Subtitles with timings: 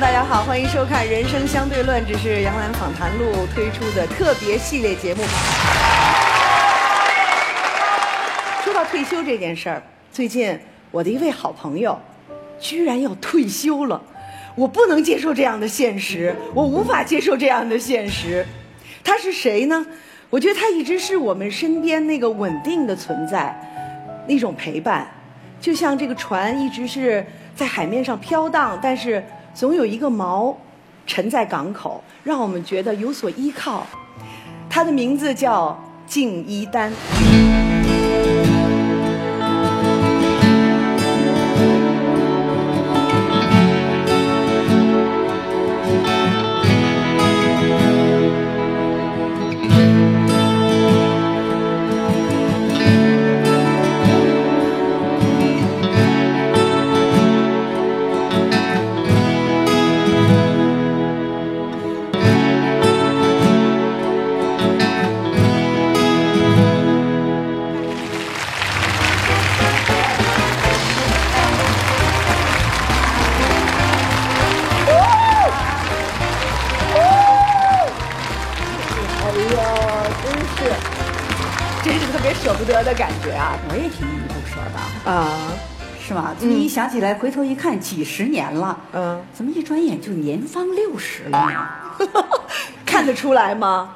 [0.00, 5.24] 大家好，欢迎收看《人生相对论》，这是杨澜访谈录推出的特别系列节目。
[8.62, 10.56] 说到退休这件事儿，最近
[10.92, 11.98] 我的一位好朋友
[12.60, 14.00] 居然要退休了，
[14.54, 18.46] 我不能接受这样的现实，我无法接受这样的现实。
[19.02, 19.84] 他是谁呢？
[20.30, 23.52] 我觉得他一直是我们身边那个稳定的存在，
[24.28, 25.10] 那种陪伴，
[25.60, 29.20] 就像这个船一直是在海面上飘荡，但是。
[29.58, 30.54] 总有一个锚
[31.04, 33.84] 沉在港口，让我们觉得有所依靠。
[34.70, 36.92] 他的名字叫敬一丹。
[86.08, 86.34] 是吧？
[86.40, 91.68] 这么一想起来，回头一看，几十年了，嗯，怎么一转眼就年方六十了呢？
[92.86, 93.90] 看得出来吗？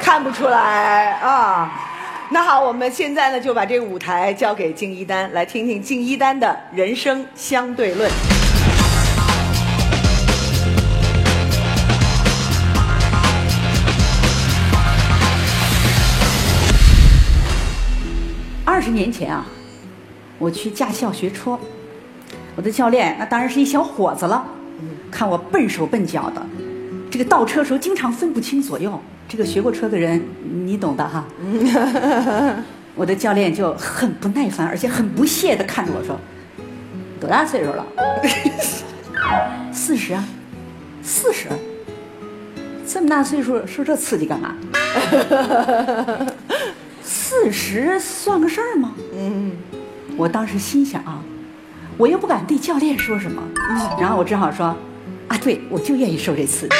[0.00, 1.70] 看不出来啊。
[2.30, 8.10] 那好，我们现在呢就把这个舞台交给敬一丹，来听听敬一丹的人生相对论。
[18.64, 19.46] 二十年前啊，
[20.42, 21.56] 我去驾校学车，
[22.56, 24.44] 我的教练那当然是一小伙子了，
[25.08, 26.44] 看我笨手笨脚的，
[27.08, 29.00] 这个倒车时候经常分不清左右。
[29.28, 30.20] 这个学过车的人，
[30.64, 31.24] 你懂的哈。
[32.96, 36.18] 我的教练就很不耐烦，而且很不屑地看着我说
[37.20, 37.86] ：“多大岁数了？
[39.72, 40.24] 四十啊，
[41.04, 41.46] 四十，
[42.84, 44.56] 这么大岁数受这刺激干嘛？”
[47.00, 48.92] 四十算个事儿吗？
[49.16, 49.52] 嗯，
[50.16, 51.22] 我当时心想啊，
[51.96, 53.42] 我又不敢对教练说什么，
[53.98, 54.66] 然后我只好说，
[55.28, 56.76] 啊，对，我就愿意受这刺激。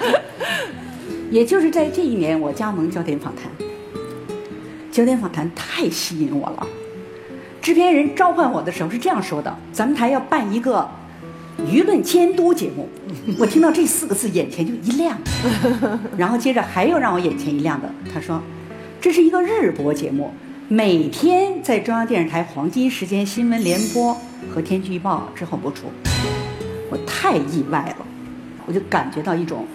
[1.30, 3.44] 也就是在这一年，我加盟焦点访谈，
[4.90, 6.66] 焦点访谈太吸引我了。
[7.62, 10.88] 制片人召唤我的时候是这样说的：“咱们台要办一个
[11.58, 12.88] 舆论监督节目。”
[13.38, 15.16] 我听到这四个字，眼前就一亮。
[16.16, 18.40] 然后接着还有让我眼前一亮的，他说。
[19.02, 20.30] 这是一个日播节目，
[20.72, 24.16] 每天在中央电视台黄金时间新闻联播
[24.54, 25.90] 和天气预报之后播出。
[26.88, 28.06] 我太意外了，
[28.66, 29.66] 我就感觉到一种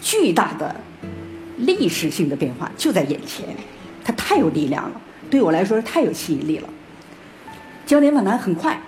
[0.00, 0.74] 巨大的
[1.58, 3.46] 历史性的变化就在眼前，
[4.02, 6.68] 它太有力量了，对我来说太有吸引力了。
[7.86, 8.82] 焦点访谈很快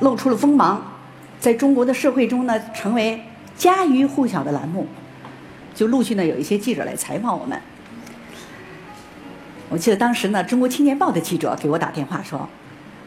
[0.00, 0.98] 露出了锋芒，
[1.40, 3.18] 在中国的社会中呢，成为
[3.56, 4.86] 家喻户晓的栏目，
[5.74, 7.58] 就陆续呢有一些记者来采访我们。
[9.68, 12.48] 我记得当时呢，《中国青年报》的记者给我打电话说：“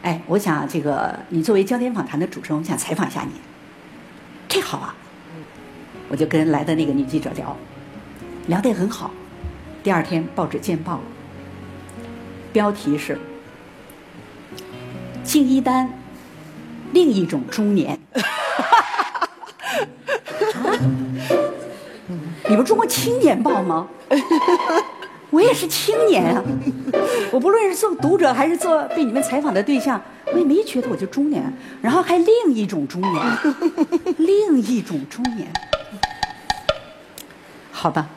[0.02, 3.30] 哎，我想这个你作为焦点访谈的主持人，我想采访一下你。”
[4.46, 4.94] 这好啊，
[6.08, 7.56] 我就跟来的那个女记者聊，
[8.46, 9.10] 聊得也很好。
[9.82, 11.02] 第二天报纸见报了，
[12.52, 13.18] 标题是
[15.24, 15.90] “敬一丹，
[16.92, 17.98] 另一种中年”。
[22.48, 23.88] 你们《中国青年报》吗？
[25.30, 26.42] 我也是青年啊！
[27.30, 30.00] 我不论是做读者还是做被你们采访的对象，
[30.32, 31.42] 我也没觉得我就中年，
[31.80, 33.24] 然后还另一种中年，
[34.18, 35.48] 另一种中年。
[37.70, 38.08] 好吧，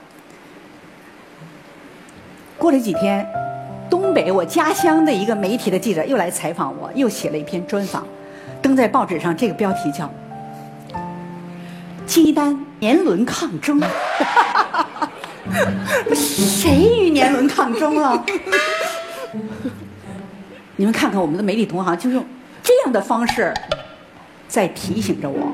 [2.57, 3.25] 过了几天，
[3.89, 8.05] 东北我家乡的一个媒体的记者又来采访我，又写了一篇专访，
[8.61, 10.05] 登在报纸上，这个标题叫
[12.07, 13.79] 《鸡丹年轮抗争》。
[16.15, 18.25] 谁与年轮抗争了？
[20.75, 22.25] 你们看看我们的媒体同行，就用
[22.61, 23.53] 这样的方式
[24.47, 25.51] 在提醒着我：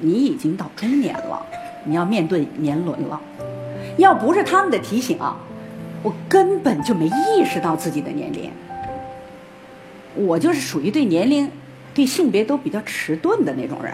[0.00, 1.44] 你已经到中年了，
[1.84, 3.20] 你要面对年轮了。
[3.96, 5.36] 要不是他们的提醒啊，
[6.02, 8.50] 我根本就没意识到自己的年龄。
[10.14, 11.50] 我就是属于对年龄、
[11.94, 13.92] 对性别都比较迟钝的那种人，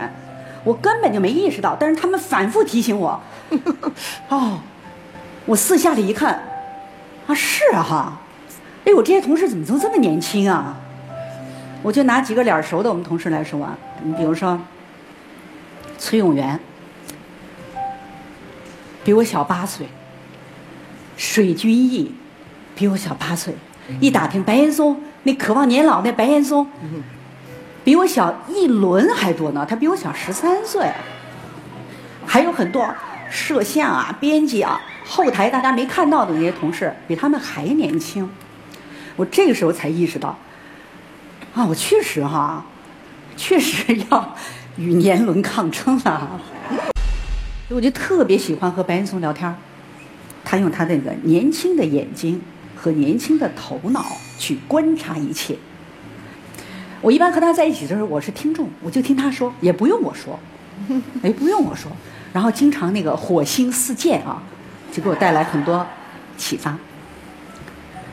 [0.64, 1.76] 我根本就没意识到。
[1.78, 3.20] 但是他们反复提醒我，
[4.28, 4.58] 哦。
[5.46, 6.42] 我私下里一看，
[7.26, 8.20] 啊是啊哈，
[8.84, 10.76] 哎我这些同事怎么都这么年轻啊？
[11.82, 14.58] 我就拿几个脸熟的我们同事来说啊，你比如说
[15.98, 16.58] 崔永元
[19.04, 19.86] 比我小八岁，
[21.16, 22.14] 水均益
[22.74, 23.54] 比我小八岁。
[24.00, 26.66] 一打听，白岩松那渴望年老那白岩松，
[27.84, 30.90] 比我小一轮还多呢，他比我小十三岁。
[32.26, 32.88] 还有很多
[33.30, 38.28] 摄像啊、编辑啊、后台大家没看到的那些同事，比他们还年轻。
[39.16, 40.36] 我这个时候才意识到，
[41.54, 42.64] 啊，我确实哈，
[43.36, 44.34] 确实要
[44.76, 46.40] 与年轮抗争了。
[47.68, 49.54] 我就特别喜欢和白岩松聊天，
[50.44, 52.40] 他用他那个年轻的眼睛
[52.74, 54.04] 和年轻的头脑
[54.38, 55.56] 去观察一切。
[57.00, 60.38] 我一般和他在一起的时候，我是听众，我就听他说，也不用我说，
[61.22, 61.90] 哎，不用我说。
[62.32, 64.42] 然后经常那个火星四溅啊，
[64.94, 65.84] 就给我带来很多
[66.36, 66.78] 启发。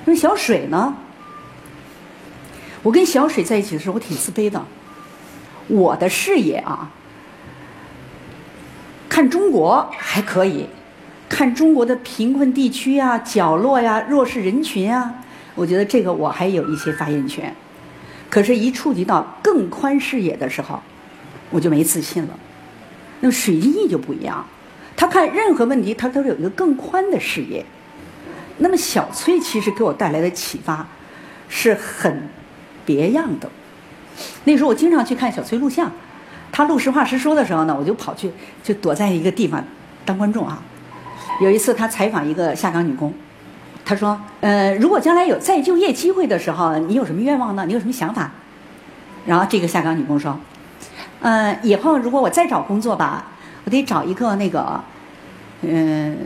[0.03, 0.95] 那小水呢？
[2.81, 4.59] 我跟小水在一起的时候，我挺自卑的。
[5.67, 6.89] 我的视野啊，
[9.07, 10.65] 看中国还可以，
[11.29, 15.13] 看中国的贫困地区啊、角落呀、弱势人群啊，
[15.53, 17.55] 我觉得这个我还有一些发言权。
[18.27, 20.81] 可是，一触及到更宽视野的时候，
[21.51, 22.29] 我就没自信了。
[23.19, 24.43] 那么水晶翼就不一样，
[25.01, 27.65] 他看任何问题，他都有一个更宽的视野。
[28.59, 30.85] 那么小崔其实给我带来的启发
[31.49, 32.29] 是很
[32.85, 33.49] 别样的。
[34.43, 35.91] 那时候我经常去看小崔录像，
[36.51, 38.31] 他录实话实说的时候呢，我就跑去
[38.61, 39.65] 就躲在一个地方
[40.05, 40.61] 当观众啊。
[41.41, 43.11] 有一次他采访一个下岗女工，
[43.83, 47.65] 他说：“呃，如果将来有再就业机会的时候，你有什么愿望呢？
[47.65, 48.29] 你有什么想法？”
[49.25, 50.39] 然后这个下岗女工说
[51.21, 53.25] ：“嗯，以后如果我再找工作吧，
[53.65, 54.83] 我得找一个那个，
[55.61, 56.17] 嗯，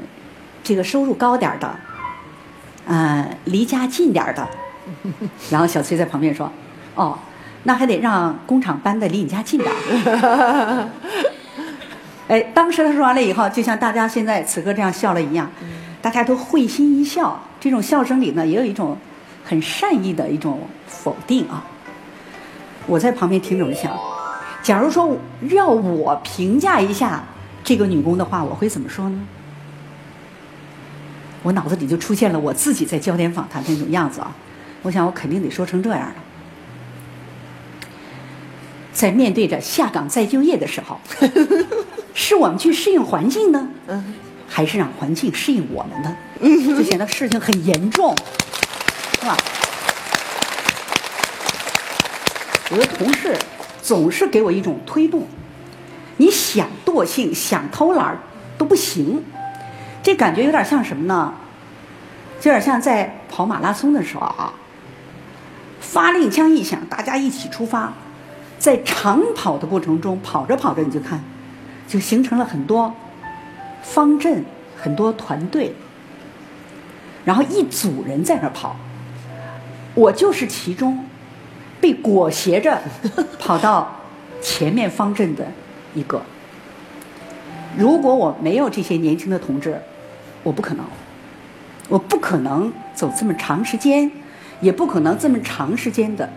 [0.63, 1.75] 这个收入高点的。”
[2.87, 4.47] 嗯，离家近点的，
[5.49, 6.51] 然后小崔在旁边说
[6.93, 7.17] ：“哦，
[7.63, 10.87] 那还得让工厂搬的离你家近点儿。”
[12.29, 15.49] 哎，当时他说完了以后，就像大家现在此刻这样笑了一样，
[15.99, 17.39] 大家都会心一笑。
[17.59, 18.95] 这种笑声里呢，也有一种
[19.43, 21.65] 很善意的一种否定啊。
[22.85, 23.91] 我在旁边听着，我想，
[24.61, 25.17] 假如说
[25.49, 27.23] 要我评价一下
[27.65, 29.19] 这个女工的话，我会怎么说呢？
[31.41, 34.35] 我脑子里就出现了我自己在焦点访谈那种样子啊！
[34.83, 36.15] 我想我肯定得说成这样了：
[38.93, 40.99] 在面对着下岗再就业的时候，
[42.13, 43.67] 是我们去适应环境呢，
[44.47, 46.15] 还是让环境适应我们呢？
[46.39, 48.15] 就显得事情很严重，
[49.19, 49.37] 是吧？
[52.71, 53.37] 我的同事
[53.81, 55.27] 总是给我一种推动，
[56.17, 58.17] 你想惰性、想偷懒
[58.57, 59.23] 都不行。
[60.03, 61.33] 这感觉有点像什么呢？
[62.43, 64.53] 有点像在跑马拉松的时候啊，
[65.79, 67.91] 发令枪一响，大家一起出发，
[68.59, 71.23] 在长跑的过程中，跑着跑着你就看，
[71.87, 72.93] 就形成了很多
[73.81, 74.45] 方阵，
[74.77, 75.73] 很多团队，
[77.23, 78.75] 然后一组人在那跑，
[79.95, 81.03] 我就是其中
[81.81, 82.79] 被裹挟着
[83.39, 83.95] 跑到
[84.39, 85.47] 前面方阵的
[85.95, 86.21] 一个。
[87.75, 89.81] 如果我没有这些年轻的同志，
[90.43, 90.85] 我不可能，
[91.89, 94.11] 我不可能走这么长时间，
[94.61, 96.29] 也不可能这么长时间的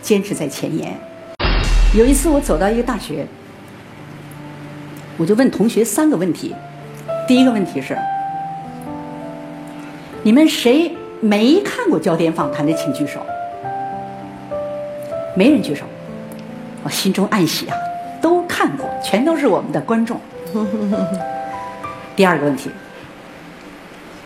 [0.00, 0.96] 坚持在前沿。
[1.94, 3.26] 有一次，我走到一个大学，
[5.16, 6.54] 我就问同学三个问题。
[7.26, 7.98] 第一个问题是：
[10.22, 13.20] 你们谁没看过焦点访谈的，请举手。
[15.36, 15.84] 没人举手，
[16.82, 17.76] 我心中暗喜啊，
[19.02, 20.20] 全都是我们的观众。
[22.16, 22.70] 第二个问题。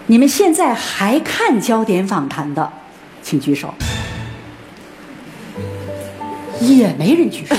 [0.07, 2.71] 你们现在还看焦点访谈的，
[3.23, 3.73] 请举手。
[6.61, 7.55] 也没人举手。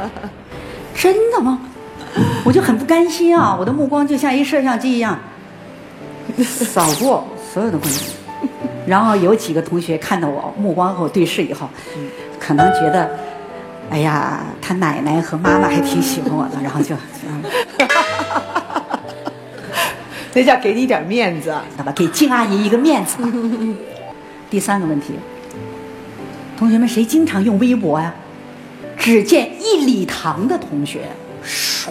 [0.94, 1.60] 真的吗？
[2.44, 3.54] 我就很不甘心啊！
[3.58, 5.18] 我的目光就像一摄像机一样，
[6.42, 8.02] 扫过所有的观众。
[8.86, 11.68] 然后有几个同学看到我目光和我对视以后，
[12.40, 13.10] 可能觉得，
[13.90, 16.94] 哎呀，他奶奶和妈妈还挺喜欢我的， 然后就。
[20.34, 21.90] 那叫给你点面子，好吧？
[21.96, 23.16] 给静阿姨一个面子。
[24.50, 25.14] 第三个问题，
[26.56, 28.14] 同学们谁经常用微博呀？
[28.96, 31.08] 只见一礼堂的同学，
[31.44, 31.90] 唰，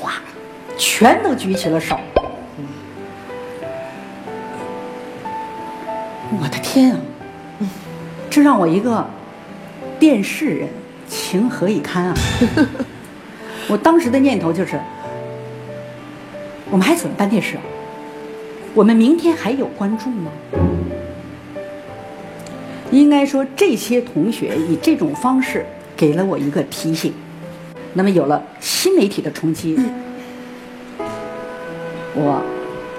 [0.78, 2.00] 全都举起了手。
[6.40, 7.00] 我的天啊！
[8.30, 9.06] 这让我一个
[10.00, 10.70] 电视人
[11.08, 12.14] 情何以堪啊！
[13.68, 14.80] 我当时的念头就是，
[16.70, 17.62] 我们还怎么办电视啊？
[18.74, 20.32] 我们明天还有观众吗？
[22.92, 27.14] 应该说，这些同学以这种方式给了我一个提醒：
[27.94, 29.78] 那么有了新媒体的冲击，
[32.14, 32.42] 我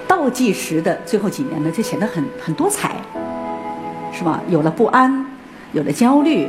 [0.07, 2.97] 倒计时的最后几年呢，就显得很很多彩，
[4.13, 4.41] 是吧？
[4.49, 5.25] 有了不安，
[5.71, 6.47] 有了焦虑，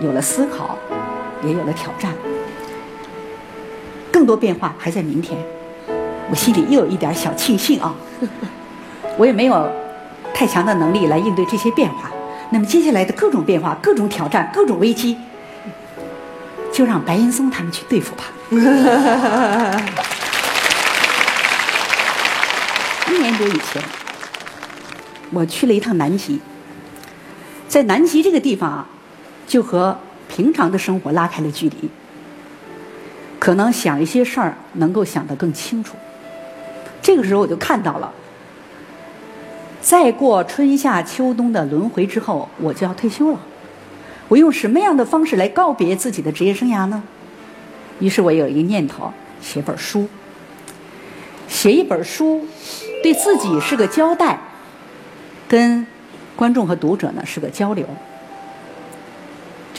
[0.00, 0.78] 有了思考，
[1.44, 2.14] 也有了挑战，
[4.10, 5.38] 更多变化还在明天。
[6.30, 7.94] 我心里又有一点小庆幸啊，
[9.18, 9.70] 我也没有
[10.32, 12.10] 太强的能力来应对这些变化。
[12.50, 15.18] 那么接下来的各种变化、各种挑战、各种危机，
[16.72, 18.24] 就让白岩松他们去对付吧。
[23.08, 23.82] 一年多以前，
[25.30, 26.40] 我去了一趟南极，
[27.68, 28.86] 在南极这个地方啊，
[29.50, 31.90] 就和平常的生活拉开了距离，
[33.40, 35.96] 可能想一些事儿能够想得更清楚。
[37.02, 38.12] 这个时候我就看到了。
[39.80, 43.40] 再过春夏秋冬的轮回之后，我就要退休了。
[44.28, 47.02] 我用什么样的方式来告别自己的职业生涯呢？
[47.98, 50.06] 于是我有一个念头，写本书。
[51.48, 52.46] 写一本书，
[53.02, 54.38] 对自己是个交代，
[55.48, 55.84] 跟
[56.36, 57.84] 观众和读者呢是个交流。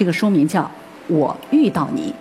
[0.02, 0.64] 这个书名叫
[1.10, 2.12] 《我遇到你》。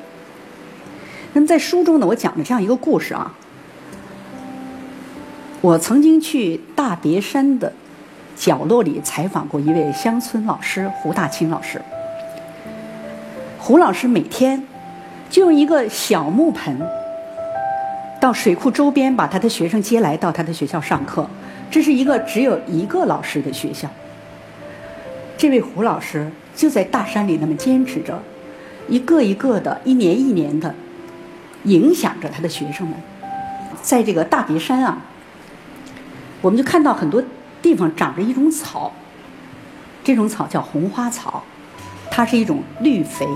[1.33, 3.33] 那么在书中呢，我讲了这样一个故事啊。
[5.63, 7.73] 我曾经去大别山的
[8.37, 11.81] 角落里采访过一位乡村老师胡大清老师。
[13.59, 14.63] 胡老师每天
[15.31, 16.79] 就用一个小木盆
[18.21, 21.27] 到水库周边把他的学生接来到他的学校上课。
[21.71, 23.89] 这是一个只有一个老师的学校。
[25.41, 28.23] 这位胡老师就在大山里那么坚持着，
[28.89, 30.75] 一个一个的，一年一年的
[31.65, 32.95] 影响着他的学生们。
[33.81, 34.99] 在这个大别山啊。
[36.43, 37.23] 我们就看到很多
[37.63, 38.93] 地方长着一种草，
[40.05, 41.43] 这种草叫红花草，
[42.11, 43.27] 它是一种绿肥，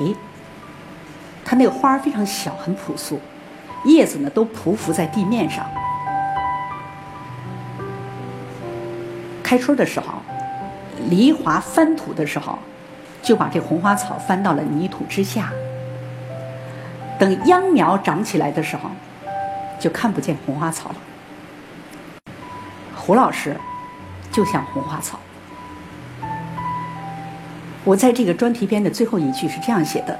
[1.43, 3.19] 它那个花儿非常小，很朴素，
[3.87, 5.65] 叶子呢都匍匐在地面上。
[9.43, 10.21] 开春的时候，
[11.09, 12.59] 犁铧翻土的时候，
[13.23, 15.53] 就把这红花草翻到了泥土之下。
[17.19, 18.91] 等秧苗长起来的时候，
[19.79, 20.97] 就看不见红花草了。
[22.95, 23.57] 胡老师
[24.33, 25.19] 就像红花草。
[27.85, 30.19] 我在这个专题编的最后一句是这样写的：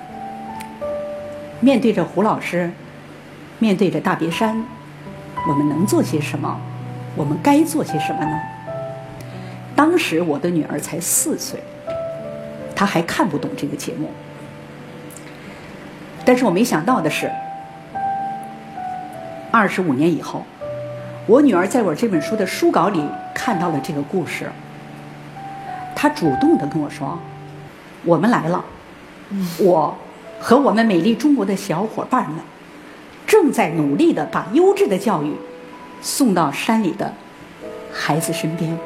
[1.61, 2.71] 面对着胡老师，
[3.59, 4.63] 面对着大别山，
[5.49, 6.61] 我们能做些什么？
[7.17, 8.39] 我们该做些什么呢？
[9.77, 11.59] 当时我的女儿才四岁，
[12.75, 14.11] 她还看不懂这个节目。
[16.25, 17.31] 但是我没想到的是，
[19.51, 20.43] 二十五年以后。
[21.27, 23.03] 我女儿在我这本书的书稿里
[23.35, 24.47] 看到了这个故事，
[25.97, 27.19] 她主动的跟我说
[28.05, 28.63] ：“我们来了，
[29.59, 29.97] 我
[30.39, 32.41] 和我们美丽中国的小伙伴们
[33.27, 35.35] 正在努力的把优质的教育
[36.03, 37.15] 送到山里的
[37.91, 38.79] 孩子身边。”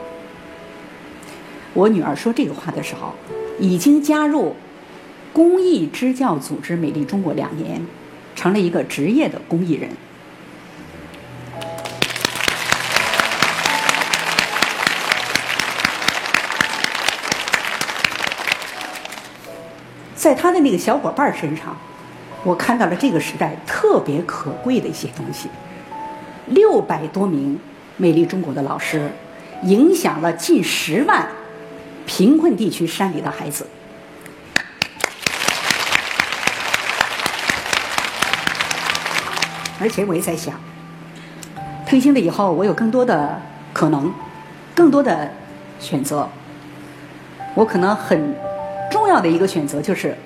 [1.75, 3.15] 我女儿说这个话的时候，
[3.59, 4.57] 已经加入
[5.33, 7.81] 公益支教组织“美丽中国”两年，
[8.35, 9.89] 成了一个职业的公益人。
[20.17, 21.77] 在他的那个小伙伴身上，
[22.43, 25.49] 我看到了这个时代特别可贵的一些东西。
[26.47, 27.59] 六百多名
[27.97, 29.09] 美丽中国的老师，
[29.63, 31.29] 影响了近十万
[32.09, 33.69] 贫困地区山里的孩子。
[39.79, 40.55] 而且我也在想，
[41.87, 43.41] 退休了以后，我有更多的
[43.73, 44.13] 可能，
[44.75, 45.31] 更多的
[45.79, 46.29] 选择，
[47.55, 48.35] 我可能很。
[48.91, 50.17] 重要的一个选择就是，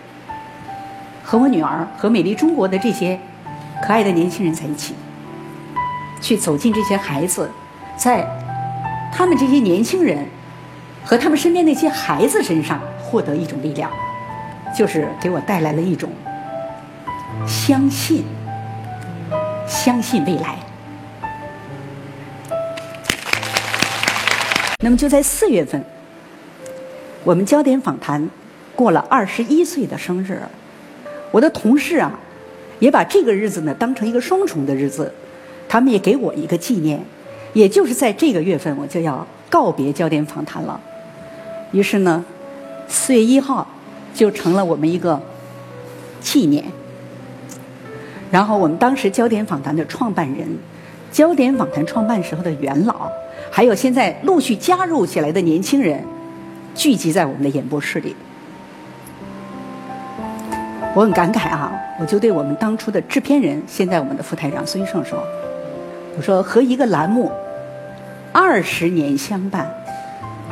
[1.24, 3.18] 和我女儿和美丽中国的这些
[3.82, 4.94] 可爱的年轻人在一起，
[6.20, 7.50] 去走进这些孩子，
[7.96, 8.24] 在
[9.12, 10.28] 他们这些年轻人
[11.04, 13.90] 和他们身边那些孩子身上获得一种力量，
[14.76, 16.10] 就是给我带来了一种
[17.46, 18.24] 相信，
[19.66, 20.58] 相信未来。
[24.80, 25.84] 那么就在四月份，
[27.24, 28.28] 我们焦点访谈。
[28.74, 30.40] 过了二十一岁的生日，
[31.30, 32.18] 我的同事啊，
[32.78, 35.12] 也把这个日子呢当成一个双重的日子，
[35.68, 36.98] 他们也给我一个纪念，
[37.52, 40.80] 也就是在这个月份，我就要告别焦点访谈了。
[41.72, 42.24] 于是呢，
[42.86, 43.66] 四月一号
[44.14, 45.20] 就成了我们一个
[46.20, 46.64] 纪念。
[48.30, 50.46] 然后我们当时焦点访谈的创办人，
[51.10, 53.10] 焦点访谈创办时候的元老，
[53.50, 56.02] 还有现在陆续加入起来的年轻人，
[56.74, 58.14] 聚集在我们的演播室里。
[60.94, 65.22] 我很感慨啊，我就对我们当初的制片人，现在我们的副台长孙玉胜说
[66.16, 67.32] ：“我说和一个栏目
[68.30, 69.70] 二十年相伴，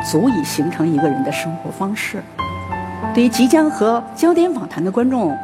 [0.02, 2.22] 足以形成一个人的生活方式。
[3.14, 5.36] 对于即将和焦点访谈的观众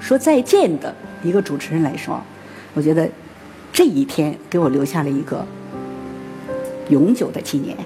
[0.00, 2.20] 说再见的一个主持人来说，
[2.74, 3.08] 我觉得
[3.72, 5.46] 这一天给我留下了一个
[6.88, 7.76] 永久的纪念。”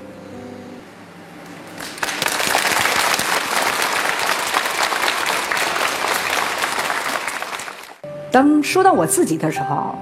[8.31, 9.97] 当说到我自己的时候，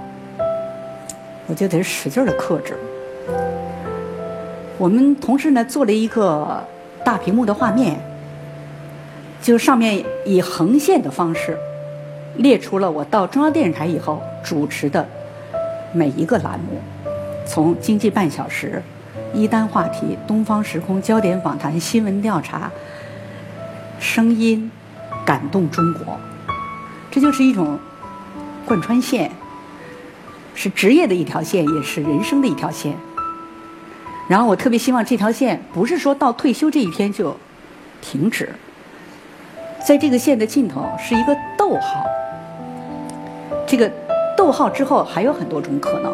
[1.46, 2.76] 我就得使劲的克制。
[4.78, 6.62] 我们同事呢做了一个
[7.04, 7.99] 大屏幕的画面，
[9.40, 11.56] 就上面以横线的方式
[12.37, 15.06] 列出了我到中央电视台以后主持的
[15.92, 16.80] 每一个栏目，
[17.47, 18.83] 从经济半小时、
[19.33, 22.71] 一单话题、东方时空、焦点访谈、新闻调查、
[23.99, 24.71] 声音
[25.25, 26.18] 感动中国，
[27.11, 27.78] 这就是一种。
[28.66, 29.30] 贯穿线
[30.52, 32.97] 是职业的一条线，也是人生的一条线。
[34.28, 37.37] 然后我特别希望这条线不是说到退休这一天就
[38.00, 38.49] 停止，
[39.87, 42.04] 在这个线的尽头是一个逗号。
[43.66, 43.90] 这个
[44.37, 46.12] 逗号之后还有很多种可能。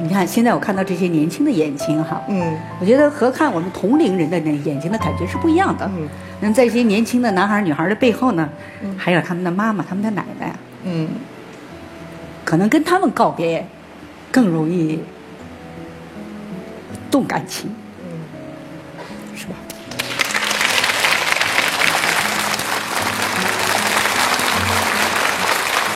[0.00, 5.90] 你看，现在我看到这些年轻的眼睛哈，嗯，我觉得和看我们同龄人的那眼睛的感觉是不一样的。
[5.96, 6.08] 嗯，
[6.40, 8.48] 那在一些年轻的男孩女孩的背后呢，
[8.96, 10.54] 还有他们的妈妈、他们的奶奶。
[10.84, 11.08] 嗯。
[12.44, 13.66] 可能跟他们告别
[14.30, 14.98] 更容易
[17.10, 17.70] 动感情，